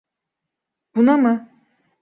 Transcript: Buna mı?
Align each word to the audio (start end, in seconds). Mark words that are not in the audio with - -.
Buna 0.95 1.17
mı? 1.17 1.49